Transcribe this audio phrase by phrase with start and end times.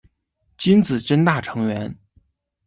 [0.57, 1.95] 金子真大成员。